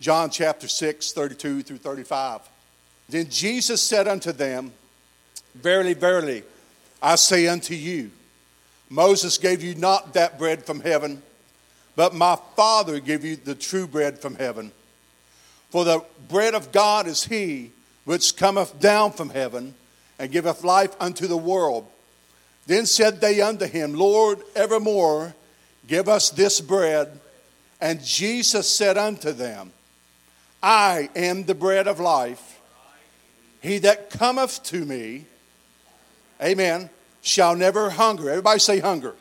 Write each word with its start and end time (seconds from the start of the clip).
John 0.00 0.30
chapter 0.30 0.66
6, 0.66 1.12
32 1.12 1.62
through 1.62 1.76
35. 1.76 2.40
Then 3.08 3.28
Jesus 3.28 3.82
said 3.82 4.08
unto 4.08 4.32
them, 4.32 4.72
Verily, 5.54 5.94
verily, 5.94 6.42
I 7.02 7.16
say 7.16 7.48
unto 7.48 7.74
you, 7.74 8.10
Moses 8.88 9.36
gave 9.36 9.62
you 9.62 9.74
not 9.74 10.14
that 10.14 10.38
bread 10.38 10.64
from 10.64 10.80
heaven, 10.80 11.22
but 11.96 12.14
my 12.14 12.36
Father 12.56 12.98
gave 12.98 13.24
you 13.24 13.36
the 13.36 13.54
true 13.54 13.86
bread 13.86 14.18
from 14.18 14.36
heaven. 14.36 14.72
For 15.70 15.84
the 15.84 16.02
bread 16.28 16.54
of 16.54 16.72
God 16.72 17.06
is 17.06 17.24
he 17.24 17.72
which 18.04 18.36
cometh 18.36 18.80
down 18.80 19.12
from 19.12 19.30
heaven 19.30 19.74
and 20.18 20.32
giveth 20.32 20.64
life 20.64 20.96
unto 20.98 21.26
the 21.26 21.36
world. 21.36 21.86
Then 22.66 22.86
said 22.86 23.20
they 23.20 23.40
unto 23.40 23.66
him, 23.66 23.94
Lord, 23.94 24.40
evermore 24.54 25.34
give 25.86 26.08
us 26.08 26.30
this 26.30 26.60
bread. 26.60 27.20
And 27.80 28.02
Jesus 28.02 28.68
said 28.68 28.98
unto 28.98 29.32
them, 29.32 29.72
I 30.62 31.08
am 31.16 31.44
the 31.44 31.54
bread 31.54 31.88
of 31.88 32.00
life. 32.00 32.60
He 33.60 33.78
that 33.78 34.10
cometh 34.10 34.62
to 34.64 34.84
me, 34.84 35.26
amen, 36.42 36.90
shall 37.22 37.54
never 37.54 37.90
hunger. 37.90 38.30
Everybody 38.30 38.58
say 38.58 38.78
hunger. 38.78 39.14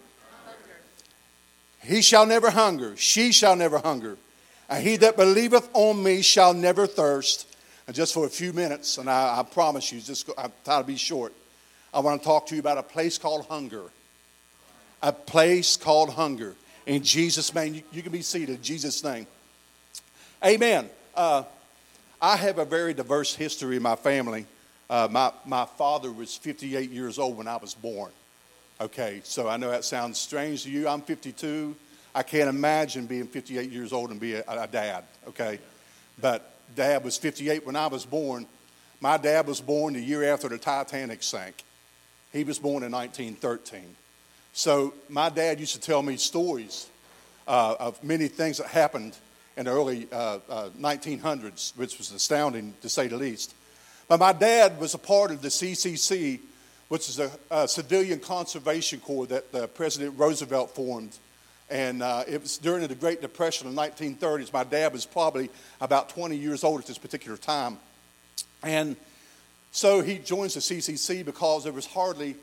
He 1.81 2.01
shall 2.01 2.25
never 2.25 2.49
hunger. 2.49 2.95
She 2.97 3.31
shall 3.31 3.55
never 3.55 3.79
hunger. 3.79 4.17
And 4.69 4.83
he 4.83 4.97
that 4.97 5.17
believeth 5.17 5.69
on 5.73 6.03
me 6.03 6.21
shall 6.21 6.53
never 6.53 6.85
thirst. 6.85 7.47
And 7.87 7.95
just 7.95 8.13
for 8.13 8.25
a 8.25 8.29
few 8.29 8.53
minutes, 8.53 8.97
and 8.97 9.09
I, 9.09 9.39
I 9.39 9.43
promise 9.43 9.91
you, 9.91 9.99
just 9.99 10.29
I'm 10.37 10.51
trying 10.63 10.83
to 10.83 10.87
be 10.87 10.95
short. 10.95 11.33
I 11.93 12.01
want 12.01 12.21
to 12.21 12.25
talk 12.25 12.45
to 12.47 12.55
you 12.55 12.59
about 12.59 12.77
a 12.77 12.83
place 12.83 13.17
called 13.17 13.47
hunger. 13.47 13.83
A 15.01 15.11
place 15.11 15.75
called 15.75 16.11
hunger. 16.11 16.55
In 16.85 17.01
Jesus' 17.01 17.53
name, 17.55 17.73
you, 17.73 17.81
you 17.91 18.03
can 18.03 18.11
be 18.11 18.21
seated. 18.21 18.57
In 18.57 18.61
Jesus' 18.61 19.03
name. 19.03 19.25
Amen. 20.45 20.89
Uh, 21.15 21.43
I 22.21 22.35
have 22.35 22.57
a 22.57 22.65
very 22.65 22.93
diverse 22.93 23.33
history 23.33 23.77
in 23.77 23.83
my 23.83 23.95
family. 23.95 24.45
Uh, 24.89 25.07
my, 25.09 25.31
my 25.45 25.65
father 25.65 26.11
was 26.11 26.35
58 26.35 26.89
years 26.89 27.19
old 27.19 27.37
when 27.37 27.47
I 27.47 27.57
was 27.57 27.73
born. 27.73 28.11
Okay, 28.81 29.21
so 29.23 29.47
I 29.47 29.57
know 29.57 29.69
that 29.69 29.85
sounds 29.85 30.17
strange 30.17 30.63
to 30.63 30.69
you. 30.69 30.87
I'm 30.87 31.01
52. 31.01 31.75
I 32.15 32.23
can't 32.23 32.49
imagine 32.49 33.05
being 33.05 33.27
58 33.27 33.69
years 33.69 33.93
old 33.93 34.11
and 34.11 34.19
be 34.19 34.35
a, 34.35 34.43
a 34.47 34.67
dad, 34.67 35.03
okay? 35.27 35.59
But 36.19 36.51
dad 36.75 37.03
was 37.03 37.17
58 37.17 37.65
when 37.65 37.75
I 37.75 37.87
was 37.87 38.05
born. 38.05 38.45
My 39.01 39.17
dad 39.17 39.47
was 39.47 39.61
born 39.61 39.93
the 39.93 40.01
year 40.01 40.23
after 40.33 40.47
the 40.47 40.57
Titanic 40.57 41.23
sank. 41.23 41.63
He 42.31 42.43
was 42.43 42.59
born 42.59 42.83
in 42.83 42.91
1913. 42.91 43.95
So 44.53 44.93
my 45.07 45.29
dad 45.29 45.59
used 45.59 45.75
to 45.75 45.81
tell 45.81 46.01
me 46.01 46.17
stories 46.17 46.87
uh, 47.47 47.75
of 47.79 48.03
many 48.03 48.27
things 48.27 48.57
that 48.57 48.67
happened 48.67 49.15
in 49.59 49.65
the 49.65 49.71
early 49.71 50.07
uh, 50.09 50.39
uh, 50.49 50.69
1900s, 50.79 51.75
which 51.75 51.97
was 51.97 52.13
astounding 52.13 52.73
to 52.81 52.87
say 52.87 53.09
the 53.09 53.17
least. 53.17 53.53
But 54.07 54.21
my 54.21 54.31
dad 54.31 54.79
was 54.79 54.93
a 54.93 54.97
part 54.97 55.31
of 55.31 55.41
the 55.41 55.49
CCC, 55.49 56.39
which 56.87 57.09
is 57.09 57.19
a, 57.19 57.29
a 57.51 57.67
civilian 57.67 58.21
conservation 58.21 59.01
corps 59.01 59.27
that 59.27 59.53
uh, 59.53 59.67
President 59.67 60.17
Roosevelt 60.17 60.73
formed. 60.73 61.17
And 61.69 62.01
uh, 62.01 62.23
it 62.25 62.41
was 62.41 62.57
during 62.57 62.87
the 62.87 62.95
Great 62.95 63.21
Depression 63.21 63.67
of 63.67 63.75
the 63.75 63.81
1930s. 63.81 64.53
My 64.53 64.63
dad 64.63 64.93
was 64.93 65.05
probably 65.05 65.49
about 65.81 66.07
20 66.07 66.37
years 66.37 66.63
old 66.63 66.79
at 66.79 66.87
this 66.87 66.97
particular 66.97 67.35
time. 67.35 67.79
And 68.63 68.95
so 69.71 70.01
he 70.01 70.19
joins 70.19 70.53
the 70.53 70.61
CCC 70.61 71.25
because 71.25 71.65
there 71.65 71.73
was 71.73 71.85
hardly, 71.85 72.37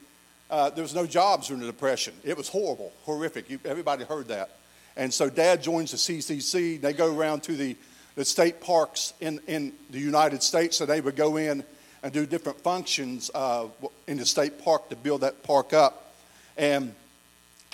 uh, 0.50 0.68
there 0.68 0.82
was 0.82 0.94
no 0.94 1.06
jobs 1.06 1.48
during 1.48 1.62
the 1.62 1.66
Depression. 1.66 2.12
It 2.24 2.36
was 2.36 2.50
horrible, 2.50 2.92
horrific. 3.04 3.48
You, 3.48 3.58
everybody 3.64 4.04
heard 4.04 4.28
that. 4.28 4.50
And 4.96 5.12
so 5.12 5.28
dad 5.28 5.62
joins 5.62 5.90
the 5.90 5.96
CCC. 5.96 6.80
They 6.80 6.92
go 6.92 7.14
around 7.14 7.42
to 7.44 7.56
the, 7.56 7.76
the 8.14 8.24
state 8.24 8.60
parks 8.60 9.12
in, 9.20 9.40
in 9.46 9.72
the 9.90 9.98
United 9.98 10.42
States, 10.42 10.76
so 10.76 10.86
they 10.86 11.00
would 11.00 11.16
go 11.16 11.36
in 11.36 11.64
and 12.02 12.12
do 12.12 12.26
different 12.26 12.60
functions 12.60 13.30
uh, 13.34 13.66
in 14.06 14.16
the 14.16 14.26
state 14.26 14.62
park 14.62 14.88
to 14.90 14.96
build 14.96 15.22
that 15.22 15.42
park 15.42 15.72
up. 15.72 16.14
And 16.56 16.94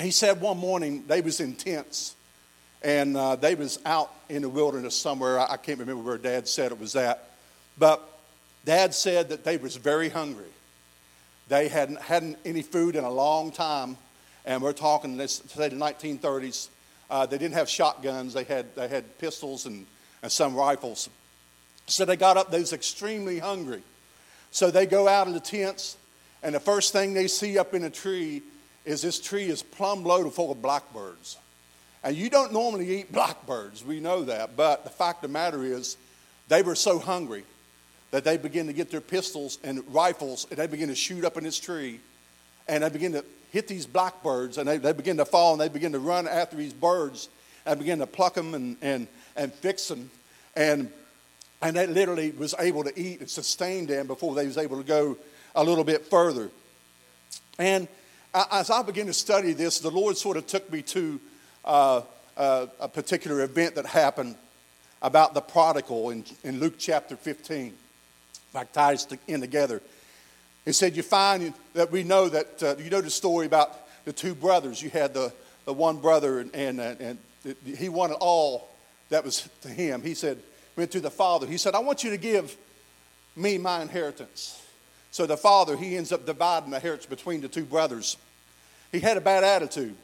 he 0.00 0.10
said 0.10 0.40
one 0.40 0.58
morning 0.58 1.04
they 1.06 1.20
was 1.20 1.40
in 1.40 1.54
tents, 1.54 2.16
and 2.82 3.16
uh, 3.16 3.36
they 3.36 3.54
was 3.54 3.78
out 3.84 4.10
in 4.28 4.42
the 4.42 4.48
wilderness 4.48 4.96
somewhere. 4.96 5.38
I, 5.38 5.52
I 5.52 5.56
can't 5.56 5.78
remember 5.78 6.02
where 6.02 6.18
dad 6.18 6.48
said 6.48 6.72
it 6.72 6.80
was 6.80 6.96
at. 6.96 7.28
But 7.78 8.08
Dad 8.64 8.94
said 8.94 9.30
that 9.30 9.44
they 9.44 9.56
was 9.56 9.76
very 9.76 10.08
hungry. 10.08 10.44
They 11.48 11.68
hadn't 11.68 12.00
had 12.00 12.36
any 12.44 12.62
food 12.62 12.94
in 12.94 13.04
a 13.04 13.10
long 13.10 13.50
time, 13.50 13.96
and 14.44 14.62
we're 14.62 14.72
talking 14.72 15.16
let's 15.16 15.42
say 15.52 15.68
the 15.68 15.76
1930s. 15.76 16.68
Uh, 17.12 17.26
they 17.26 17.36
didn't 17.36 17.52
have 17.52 17.68
shotguns. 17.68 18.32
They 18.32 18.44
had 18.44 18.74
they 18.74 18.88
had 18.88 19.18
pistols 19.18 19.66
and, 19.66 19.84
and 20.22 20.32
some 20.32 20.56
rifles. 20.56 21.10
So 21.86 22.06
they 22.06 22.16
got 22.16 22.38
up. 22.38 22.50
They 22.50 22.58
was 22.58 22.72
extremely 22.72 23.38
hungry. 23.38 23.82
So 24.50 24.70
they 24.70 24.86
go 24.86 25.06
out 25.06 25.28
of 25.28 25.34
the 25.34 25.40
tents, 25.40 25.98
and 26.42 26.54
the 26.54 26.60
first 26.60 26.94
thing 26.94 27.12
they 27.12 27.28
see 27.28 27.58
up 27.58 27.74
in 27.74 27.84
a 27.84 27.90
tree 27.90 28.40
is 28.86 29.02
this 29.02 29.20
tree 29.20 29.44
is 29.44 29.62
plumb 29.62 30.04
loaded 30.04 30.32
full 30.32 30.50
of 30.50 30.62
blackbirds. 30.62 31.36
And 32.02 32.16
you 32.16 32.30
don't 32.30 32.50
normally 32.50 33.00
eat 33.00 33.12
blackbirds. 33.12 33.84
We 33.84 34.00
know 34.00 34.24
that. 34.24 34.56
But 34.56 34.84
the 34.84 34.90
fact 34.90 35.22
of 35.22 35.30
the 35.30 35.34
matter 35.34 35.62
is, 35.62 35.98
they 36.48 36.62
were 36.62 36.74
so 36.74 36.98
hungry 36.98 37.44
that 38.10 38.24
they 38.24 38.38
begin 38.38 38.68
to 38.68 38.72
get 38.72 38.90
their 38.90 39.02
pistols 39.02 39.58
and 39.62 39.82
rifles 39.92 40.46
and 40.48 40.58
they 40.58 40.66
begin 40.66 40.88
to 40.88 40.94
shoot 40.94 41.26
up 41.26 41.36
in 41.36 41.44
this 41.44 41.58
tree 41.58 42.00
and 42.68 42.82
they 42.82 42.88
begin 42.88 43.12
to 43.12 43.24
hit 43.52 43.68
these 43.68 43.86
blackbirds 43.86 44.58
and 44.58 44.66
they, 44.66 44.78
they 44.78 44.92
begin 44.92 45.18
to 45.18 45.24
fall 45.24 45.52
and 45.52 45.60
they 45.60 45.68
begin 45.68 45.92
to 45.92 45.98
run 45.98 46.26
after 46.26 46.56
these 46.56 46.72
birds 46.72 47.28
and 47.66 47.78
begin 47.78 47.98
to 48.00 48.06
pluck 48.06 48.34
them 48.34 48.54
and, 48.54 48.76
and, 48.82 49.06
and 49.36 49.52
fix 49.52 49.88
them. 49.88 50.10
And, 50.56 50.90
and 51.60 51.76
they 51.76 51.86
literally 51.86 52.32
was 52.32 52.54
able 52.58 52.82
to 52.84 52.98
eat 52.98 53.20
and 53.20 53.30
sustain 53.30 53.86
them 53.86 54.06
before 54.06 54.34
they 54.34 54.46
was 54.46 54.58
able 54.58 54.78
to 54.78 54.82
go 54.82 55.16
a 55.54 55.62
little 55.62 55.84
bit 55.84 56.06
further. 56.06 56.50
And 57.58 57.86
as 58.34 58.70
I 58.70 58.82
began 58.82 59.06
to 59.06 59.12
study 59.12 59.52
this, 59.52 59.78
the 59.80 59.90
Lord 59.90 60.16
sort 60.16 60.38
of 60.38 60.46
took 60.46 60.72
me 60.72 60.80
to 60.82 61.20
uh, 61.64 62.02
uh, 62.36 62.66
a 62.80 62.88
particular 62.88 63.42
event 63.42 63.74
that 63.74 63.84
happened 63.84 64.36
about 65.02 65.34
the 65.34 65.42
prodigal 65.42 66.10
in, 66.10 66.24
in 66.42 66.58
Luke 66.58 66.74
chapter 66.78 67.16
15 67.16 67.74
like 68.54 68.72
ties 68.72 69.06
in 69.26 69.40
together. 69.40 69.82
He 70.64 70.72
said, 70.72 70.96
You 70.96 71.02
find 71.02 71.54
that 71.74 71.90
we 71.90 72.02
know 72.02 72.28
that, 72.28 72.62
uh, 72.62 72.76
you 72.78 72.90
know 72.90 73.00
the 73.00 73.10
story 73.10 73.46
about 73.46 73.78
the 74.04 74.12
two 74.12 74.34
brothers. 74.34 74.82
You 74.82 74.90
had 74.90 75.14
the, 75.14 75.32
the 75.64 75.72
one 75.72 75.98
brother, 75.98 76.40
and, 76.40 76.54
and, 76.54 76.80
uh, 76.80 76.94
and 77.00 77.18
he 77.64 77.88
wanted 77.88 78.14
all 78.14 78.68
that 79.10 79.24
was 79.24 79.48
to 79.62 79.68
him. 79.68 80.02
He 80.02 80.14
said, 80.14 80.38
Went 80.76 80.90
to 80.92 81.00
the 81.00 81.10
father. 81.10 81.46
He 81.46 81.58
said, 81.58 81.74
I 81.74 81.80
want 81.80 82.02
you 82.02 82.10
to 82.10 82.16
give 82.16 82.56
me 83.36 83.58
my 83.58 83.82
inheritance. 83.82 84.62
So 85.10 85.26
the 85.26 85.36
father, 85.36 85.76
he 85.76 85.96
ends 85.96 86.12
up 86.12 86.24
dividing 86.24 86.70
the 86.70 86.76
inheritance 86.76 87.06
between 87.06 87.42
the 87.42 87.48
two 87.48 87.64
brothers. 87.64 88.16
He 88.90 89.00
had 89.00 89.18
a 89.18 89.20
bad 89.20 89.44
attitude. 89.44 89.94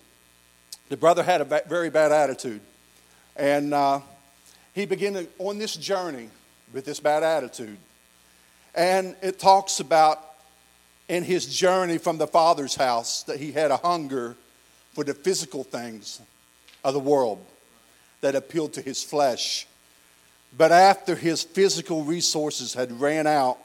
The 0.90 0.96
brother 0.96 1.22
had 1.22 1.40
a 1.40 1.62
very 1.66 1.88
bad 1.88 2.12
attitude. 2.12 2.60
And 3.36 3.72
uh, 3.72 4.00
he 4.74 4.84
began 4.84 5.26
on 5.38 5.58
this 5.58 5.76
journey 5.76 6.28
with 6.74 6.84
this 6.84 7.00
bad 7.00 7.22
attitude. 7.22 7.78
And 8.74 9.16
it 9.22 9.38
talks 9.38 9.80
about 9.80 10.27
in 11.08 11.24
his 11.24 11.46
journey 11.46 11.98
from 11.98 12.18
the 12.18 12.26
Father's 12.26 12.74
house 12.74 13.22
that 13.24 13.38
he 13.38 13.52
had 13.52 13.70
a 13.70 13.78
hunger 13.78 14.36
for 14.92 15.04
the 15.04 15.14
physical 15.14 15.64
things 15.64 16.20
of 16.84 16.94
the 16.94 17.00
world 17.00 17.44
that 18.20 18.34
appealed 18.34 18.74
to 18.74 18.82
his 18.82 19.02
flesh. 19.02 19.66
But 20.56 20.72
after 20.72 21.14
his 21.14 21.42
physical 21.42 22.04
resources 22.04 22.74
had 22.74 23.00
ran 23.00 23.26
out, 23.26 23.58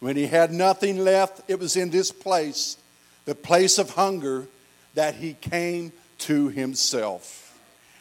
when 0.00 0.16
he 0.16 0.26
had 0.26 0.52
nothing 0.52 0.98
left, 0.98 1.42
it 1.48 1.58
was 1.58 1.76
in 1.76 1.90
this 1.90 2.10
place, 2.10 2.76
the 3.24 3.34
place 3.34 3.78
of 3.78 3.90
hunger, 3.90 4.46
that 4.94 5.14
he 5.14 5.34
came 5.34 5.92
to 6.18 6.48
himself. 6.48 7.58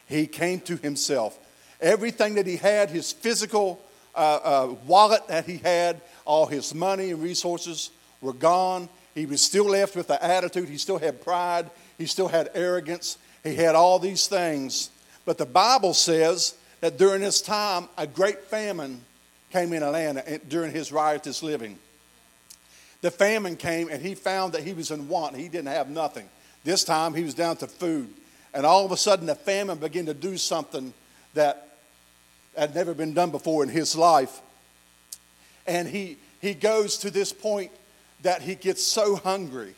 He 0.07 0.27
came 0.27 0.59
to 0.61 0.77
himself. 0.77 1.37
Everything 1.79 2.35
that 2.35 2.47
he 2.47 2.57
had, 2.57 2.89
his 2.89 3.11
physical 3.11 3.81
uh, 4.13 4.39
uh, 4.43 4.75
wallet 4.85 5.27
that 5.27 5.45
he 5.45 5.57
had, 5.57 6.01
all 6.25 6.45
his 6.45 6.73
money 6.73 7.11
and 7.11 7.21
resources 7.21 7.91
were 8.21 8.33
gone. 8.33 8.87
He 9.13 9.25
was 9.25 9.41
still 9.41 9.65
left 9.65 9.95
with 9.95 10.07
the 10.07 10.23
attitude. 10.23 10.69
He 10.69 10.77
still 10.77 10.97
had 10.97 11.23
pride. 11.23 11.69
He 11.97 12.05
still 12.05 12.27
had 12.27 12.49
arrogance. 12.53 13.17
He 13.43 13.55
had 13.55 13.75
all 13.75 13.99
these 13.99 14.27
things. 14.27 14.89
But 15.25 15.37
the 15.37 15.45
Bible 15.45 15.93
says 15.93 16.55
that 16.79 16.97
during 16.97 17.21
this 17.21 17.41
time, 17.41 17.89
a 17.97 18.07
great 18.07 18.43
famine 18.45 19.01
came 19.51 19.73
in 19.73 19.81
land 19.81 20.21
during 20.47 20.71
his 20.71 20.91
riotous 20.91 21.43
living. 21.43 21.77
The 23.01 23.11
famine 23.11 23.55
came 23.55 23.89
and 23.89 24.01
he 24.01 24.15
found 24.15 24.53
that 24.53 24.63
he 24.63 24.73
was 24.73 24.91
in 24.91 25.07
want. 25.07 25.35
He 25.35 25.49
didn't 25.49 25.67
have 25.67 25.89
nothing. 25.89 26.29
This 26.63 26.83
time 26.83 27.13
he 27.13 27.23
was 27.23 27.33
down 27.33 27.57
to 27.57 27.67
food. 27.67 28.09
And 28.53 28.65
all 28.65 28.85
of 28.85 28.91
a 28.91 28.97
sudden, 28.97 29.25
the 29.25 29.35
famine 29.35 29.77
began 29.77 30.05
to 30.05 30.13
do 30.13 30.37
something 30.37 30.93
that 31.33 31.77
had 32.55 32.75
never 32.75 32.93
been 32.93 33.13
done 33.13 33.31
before 33.31 33.63
in 33.63 33.69
his 33.69 33.95
life. 33.95 34.41
And 35.65 35.87
he, 35.87 36.17
he 36.41 36.53
goes 36.53 36.97
to 36.97 37.09
this 37.09 37.31
point 37.31 37.71
that 38.23 38.41
he 38.41 38.55
gets 38.55 38.83
so 38.83 39.15
hungry. 39.15 39.75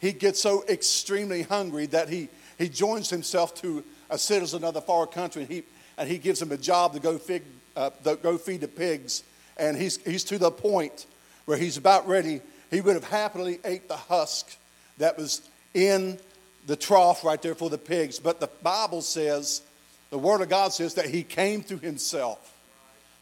He 0.00 0.12
gets 0.12 0.40
so 0.40 0.64
extremely 0.68 1.42
hungry 1.42 1.86
that 1.86 2.08
he, 2.08 2.28
he 2.58 2.68
joins 2.68 3.08
himself 3.08 3.54
to 3.62 3.84
a 4.10 4.18
citizen 4.18 4.64
of 4.64 4.74
the 4.74 4.80
far 4.80 5.06
country. 5.06 5.42
And 5.42 5.50
he, 5.50 5.62
and 5.96 6.08
he 6.08 6.18
gives 6.18 6.42
him 6.42 6.50
a 6.52 6.56
job 6.56 6.94
to 6.94 7.00
go, 7.00 7.18
fig, 7.18 7.42
uh, 7.76 7.90
to 8.04 8.16
go 8.16 8.36
feed 8.36 8.62
the 8.62 8.68
pigs. 8.68 9.22
And 9.56 9.76
he's, 9.76 9.98
he's 10.04 10.24
to 10.24 10.38
the 10.38 10.50
point 10.50 11.06
where 11.44 11.56
he's 11.56 11.76
about 11.76 12.08
ready. 12.08 12.40
He 12.70 12.80
would 12.80 12.94
have 12.94 13.04
happily 13.04 13.60
ate 13.64 13.88
the 13.88 13.96
husk 13.96 14.56
that 14.98 15.16
was 15.16 15.48
in 15.74 16.18
the 16.66 16.76
trough 16.76 17.24
right 17.24 17.40
there 17.40 17.54
for 17.54 17.70
the 17.70 17.78
pigs. 17.78 18.18
But 18.18 18.40
the 18.40 18.48
Bible 18.62 19.02
says, 19.02 19.62
the 20.10 20.18
Word 20.18 20.40
of 20.40 20.48
God 20.48 20.72
says 20.72 20.94
that 20.94 21.06
he 21.06 21.22
came 21.22 21.62
to 21.64 21.78
himself. 21.78 22.52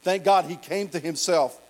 Thank 0.03 0.25
God 0.25 0.47
he 0.47 0.57
came 0.57 0.89
to 0.89 0.99
himself. 0.99 1.61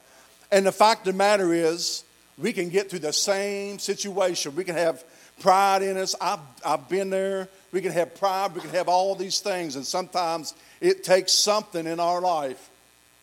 And 0.52 0.66
the 0.66 0.72
fact 0.72 1.06
of 1.06 1.14
the 1.14 1.18
matter 1.18 1.52
is, 1.52 2.04
we 2.40 2.52
can 2.52 2.68
get 2.68 2.88
through 2.88 3.00
the 3.00 3.12
same 3.12 3.78
situation. 3.78 4.56
We 4.56 4.64
can 4.64 4.76
have 4.76 5.04
pride 5.40 5.82
in 5.82 5.96
us. 5.96 6.14
I've, 6.20 6.40
I've 6.64 6.88
been 6.88 7.10
there. 7.10 7.48
We 7.72 7.80
can 7.80 7.92
have 7.92 8.14
pride. 8.14 8.54
We 8.54 8.60
can 8.60 8.70
have 8.70 8.88
all 8.88 9.14
these 9.14 9.40
things. 9.40 9.76
And 9.76 9.84
sometimes 9.84 10.54
it 10.80 11.04
takes 11.04 11.32
something 11.32 11.86
in 11.86 12.00
our 12.00 12.20
life 12.20 12.70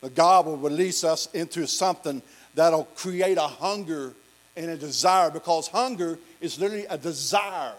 that 0.01 0.15
God 0.15 0.45
will 0.45 0.57
release 0.57 1.03
us 1.03 1.27
into 1.33 1.65
something 1.67 2.21
that'll 2.53 2.85
create 2.95 3.37
a 3.37 3.47
hunger 3.47 4.13
and 4.55 4.69
a 4.69 4.77
desire 4.77 5.31
because 5.31 5.67
hunger 5.67 6.19
is 6.39 6.59
literally 6.59 6.85
a 6.85 6.97
desire 6.97 7.73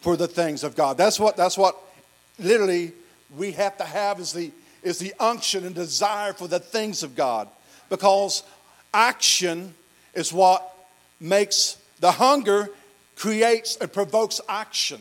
for 0.00 0.16
the 0.16 0.28
things 0.28 0.62
of 0.64 0.76
God. 0.76 0.96
That's 0.96 1.18
what, 1.18 1.36
that's 1.36 1.58
what 1.58 1.76
literally 2.38 2.92
we 3.36 3.52
have 3.52 3.76
to 3.78 3.84
have 3.84 4.20
is 4.20 4.32
the, 4.32 4.52
is 4.82 4.98
the 4.98 5.14
unction 5.18 5.64
and 5.64 5.74
desire 5.74 6.32
for 6.32 6.48
the 6.48 6.58
things 6.58 7.02
of 7.02 7.16
God 7.16 7.48
because 7.88 8.42
action 8.92 9.74
is 10.18 10.32
what 10.32 10.68
makes 11.20 11.78
the 12.00 12.10
hunger 12.10 12.68
creates 13.16 13.76
and 13.76 13.92
provokes 13.92 14.40
action. 14.48 15.00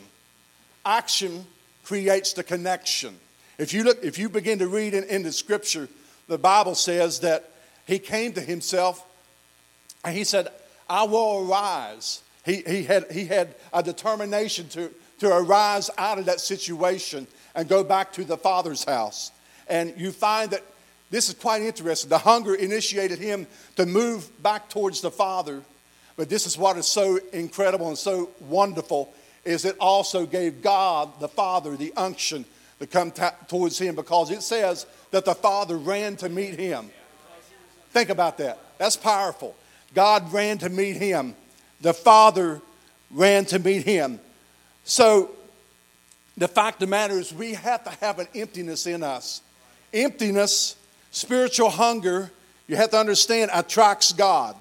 Action 0.86 1.46
creates 1.84 2.34
the 2.34 2.44
connection. 2.44 3.18
If 3.58 3.74
you 3.74 3.84
look, 3.84 4.04
if 4.04 4.18
you 4.18 4.30
begin 4.30 4.60
to 4.60 4.68
read 4.68 4.94
in, 4.94 5.04
in 5.06 5.24
the 5.24 5.32
scripture, 5.32 5.90
the 6.28 6.38
Bible 6.38 6.76
says 6.76 7.22
that 7.22 7.52
he 7.86 8.00
came 8.00 8.34
to 8.34 8.42
himself 8.42 9.04
and 10.04 10.16
he 10.16 10.24
said, 10.24 10.50
I 10.90 11.04
will 11.04 11.48
arise. 11.50 12.22
He, 12.46 12.64
he, 12.68 12.84
had, 12.84 13.12
he 13.12 13.26
had 13.26 13.56
a 13.74 13.82
determination 13.82 14.70
to, 14.70 14.92
to 15.20 15.36
arise 15.36 15.90
out 15.98 16.20
of 16.20 16.26
that 16.26 16.40
situation 16.40 17.28
and 17.56 17.68
go 17.68 17.84
back 17.84 18.14
to 18.14 18.24
the 18.24 18.38
Father's 18.38 18.84
house. 18.84 19.32
And 19.68 19.94
you 19.98 20.12
find 20.12 20.52
that 20.52 20.64
this 21.10 21.30
is 21.30 21.36
quite 21.36 21.62
interesting. 21.62 22.10
The 22.10 22.18
hunger 22.18 22.56
initiated 22.56 23.20
him 23.20 23.48
to 23.76 23.86
move 23.86 24.30
back 24.44 24.70
towards 24.70 25.02
the 25.02 25.12
Father. 25.12 25.62
But 26.18 26.30
this 26.30 26.46
is 26.46 26.58
what 26.58 26.78
is 26.78 26.88
so 26.88 27.20
incredible 27.32 27.88
and 27.88 27.98
so 27.98 28.30
wonderful 28.42 29.14
is 29.46 29.64
it 29.64 29.78
also 29.80 30.26
gave 30.26 30.62
God 30.62 31.20
the 31.22 31.30
Father 31.30 31.78
the 31.78 31.94
unction 31.96 32.44
to 32.80 32.88
come 32.88 33.12
t- 33.12 33.24
towards 33.48 33.80
him 33.80 33.96
because 33.96 34.30
it 34.30 34.44
says 34.44 34.86
that 35.12 35.24
the 35.24 35.34
Father 35.34 35.78
ran 35.78 36.18
to 36.18 36.28
meet 36.28 36.60
him. 36.60 36.90
Think 37.92 38.10
about 38.10 38.38
that. 38.40 38.60
That's 38.78 38.98
powerful. 38.98 39.56
God 39.94 40.34
ran 40.34 40.58
to 40.60 40.70
meet 40.70 40.98
him. 40.98 41.34
The 41.80 41.94
Father 41.94 42.62
ran 43.10 43.46
to 43.46 43.60
meet 43.60 43.84
him. 43.84 44.20
So 44.84 45.32
the 46.36 46.48
fact 46.48 46.76
of 46.76 46.90
the 46.90 46.92
matter 46.92 47.14
is 47.14 47.34
we 47.34 47.54
have 47.54 47.84
to 47.86 47.90
have 48.02 48.20
an 48.20 48.28
emptiness 48.36 48.86
in 48.86 49.02
us. 49.02 49.42
Emptiness 49.94 50.76
Spiritual 51.18 51.72
hunger, 51.72 52.30
you 52.68 52.76
have 52.76 52.92
to 52.92 53.00
understand, 53.00 53.50
attracts 53.52 54.14
God 54.14 54.56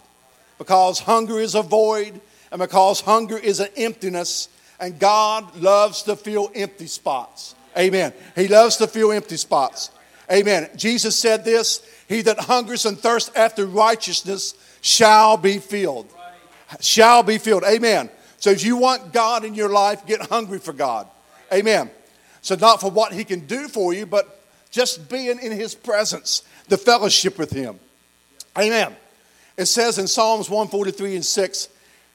because 0.57 1.01
hunger 1.01 1.39
is 1.39 1.55
a 1.55 1.61
void 1.61 2.19
and 2.51 2.59
because 2.59 3.03
hunger 3.03 3.37
is 3.37 3.61
an 3.61 3.69
emptiness, 3.77 4.49
and 4.81 4.99
God 4.99 5.55
loves 5.57 6.05
to 6.05 6.17
fill 6.17 6.51
empty 6.55 6.87
spots. 6.87 7.55
Amen. 7.77 8.15
He 8.35 8.49
loves 8.49 8.79
to 8.79 8.87
fill 8.87 9.13
empty 9.13 9.37
spots. 9.37 9.91
Amen. 10.33 10.71
Jesus 10.77 11.19
said 11.19 11.45
this 11.45 11.87
He 12.09 12.23
that 12.23 12.41
hungers 12.41 12.87
and 12.87 12.99
thirsts 12.99 13.31
after 13.37 13.67
righteousness 13.67 14.55
shall 14.81 15.37
be 15.37 15.59
filled. 15.59 16.09
Shall 16.81 17.23
be 17.23 17.37
filled. 17.37 17.65
Amen. 17.65 18.09
So 18.39 18.49
if 18.49 18.65
you 18.65 18.79
want 18.79 19.13
God 19.13 19.45
in 19.45 19.55
your 19.55 19.69
life, 19.69 20.07
get 20.07 20.23
hungry 20.23 20.59
for 20.59 20.73
God. 20.73 21.07
Amen. 21.53 21.91
So 22.41 22.55
not 22.55 22.81
for 22.81 22.91
what 22.91 23.13
He 23.13 23.25
can 23.25 23.41
do 23.41 23.69
for 23.69 23.93
you, 23.93 24.07
but 24.07 24.33
just 24.77 25.09
being 25.09 25.39
in 25.41 25.53
his 25.53 25.75
presence, 25.75 26.43
the 26.69 26.77
fellowship 26.77 27.39
with 27.39 27.51
him. 27.51 27.81
Amen. 28.59 28.95
It 29.57 29.65
says 29.65 29.99
in 29.99 30.07
Psalms 30.07 30.51
143 30.51 31.15
and 31.15 31.25
6, 31.25 31.69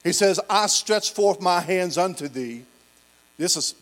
he 0.04 0.12
says, 0.12 0.40
I 0.48 0.68
stretch 0.68 1.12
forth 1.12 1.42
my 1.42 1.60
hands 1.60 1.98
unto 1.98 2.28
thee. 2.28 2.64
This 3.36 3.58
is 3.58 3.74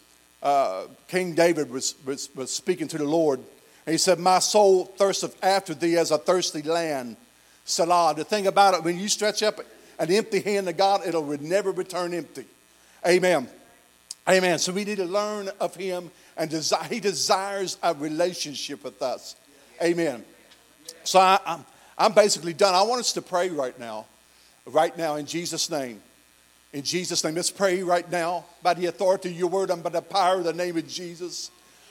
uh, 0.41 0.83
King 1.09 1.35
David 1.35 1.69
was, 1.69 1.95
was, 2.05 2.29
was 2.33 2.51
speaking 2.51 2.87
to 2.87 2.97
the 2.97 3.03
Lord. 3.03 3.39
And 3.85 3.91
he 3.91 3.97
said, 3.97 4.17
My 4.17 4.39
soul 4.39 4.85
thirsteth 4.85 5.35
after 5.43 5.73
thee 5.73 5.97
as 5.97 6.11
a 6.11 6.17
thirsty 6.17 6.61
land. 6.61 7.17
Selah. 7.65 8.13
The 8.15 8.23
thing 8.23 8.47
about 8.47 8.75
it, 8.75 8.83
when 8.83 8.97
you 8.97 9.09
stretch 9.09 9.43
up 9.43 9.59
an 9.99 10.09
empty 10.09 10.39
hand 10.39 10.67
to 10.67 10.73
God, 10.73 11.01
it'll 11.05 11.25
never 11.41 11.71
return 11.71 12.13
empty. 12.13 12.45
Amen. 13.05 13.49
Amen. 14.29 14.59
So 14.59 14.71
we 14.71 14.83
need 14.83 14.97
to 14.97 15.05
learn 15.05 15.49
of 15.59 15.75
him 15.75 16.11
and 16.37 16.49
desire, 16.49 16.83
he 16.83 16.99
desires 16.99 17.77
a 17.81 17.93
relationship 17.93 18.83
with 18.83 19.01
us. 19.01 19.35
Amen. 19.81 20.23
So 21.03 21.19
I, 21.19 21.39
I'm, 21.45 21.65
I'm 21.97 22.13
basically 22.13 22.53
done. 22.53 22.75
I 22.75 22.83
want 22.83 22.99
us 22.99 23.13
to 23.13 23.21
pray 23.21 23.49
right 23.49 23.77
now, 23.79 24.05
right 24.65 24.95
now 24.95 25.15
in 25.15 25.25
Jesus' 25.25 25.69
name. 25.69 26.01
In 26.71 26.83
Jesus' 26.83 27.23
name, 27.23 27.33
let's 27.33 27.49
pray 27.49 27.81
right 27.81 28.09
now 28.11 28.45
by 28.61 28.75
the 28.75 28.85
authority 28.85 29.29
of 29.29 29.35
your 29.35 29.47
word 29.49 29.71
and 29.71 29.81
by 29.81 29.89
the 29.89 30.01
power 30.01 30.37
of 30.37 30.43
the 30.43 30.53
name 30.53 30.77
of 30.77 30.87
Jesus. 30.87 31.49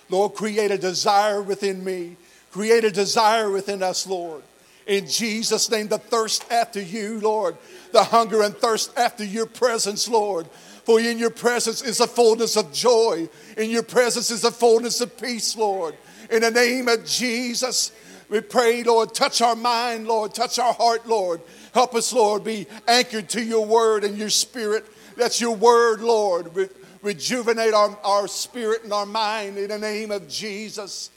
Lord, 0.09 0.35
create 0.35 0.71
a 0.71 0.79
desire 0.79 1.43
within 1.43 1.83
me. 1.83 2.17
Create 2.53 2.85
a 2.85 2.91
desire 2.91 3.51
within 3.51 3.83
us, 3.83 4.07
Lord. 4.07 4.43
In 4.87 5.07
Jesus' 5.07 5.71
name, 5.71 5.89
the 5.89 5.99
thirst 5.99 6.51
after 6.51 6.81
you, 6.81 7.21
Lord. 7.21 7.57
The 7.93 8.05
hunger 8.05 8.43
and 8.43 8.57
thirst 8.57 8.97
after 8.97 9.25
your 9.25 9.47
presence, 9.47 10.09
Lord. 10.09 10.49
For 10.89 10.99
in 10.99 11.19
your 11.19 11.29
presence 11.29 11.83
is 11.83 12.01
a 12.01 12.07
fullness 12.07 12.57
of 12.57 12.73
joy. 12.73 13.29
In 13.59 13.69
your 13.69 13.83
presence 13.83 14.31
is 14.31 14.43
a 14.45 14.51
fullness 14.51 15.03
of 15.03 15.19
peace, 15.19 15.55
Lord. 15.55 15.95
In 16.31 16.41
the 16.41 16.51
name 16.51 16.89
of 16.89 17.05
Jesus, 17.05 17.93
we 18.31 18.41
pray, 18.41 18.83
Lord, 18.83 19.15
touch 19.15 19.43
our 19.43 19.55
mind, 19.55 20.09
Lord, 20.09 20.33
touch 20.33 20.59
our 20.59 20.73
heart, 20.73 21.07
Lord. 21.07 21.43
Help 21.75 21.95
us, 21.95 22.11
Lord, 22.11 22.43
be 22.43 22.67
anchored 22.87 23.29
to 23.29 23.45
your 23.45 23.67
word 23.67 24.03
and 24.03 24.17
your 24.17 24.31
spirit. 24.31 24.87
That's 25.15 25.43
your 25.43 25.55
word, 25.55 26.01
Lord. 26.01 26.57
Re- 26.57 26.71
rejuvenate 27.03 27.75
our, 27.75 27.95
our 28.03 28.27
spirit 28.27 28.85
and 28.85 28.93
our 28.95 29.05
mind 29.05 29.59
in 29.59 29.69
the 29.69 29.79
name 29.79 30.11
of 30.11 30.27
Jesus. 30.27 31.11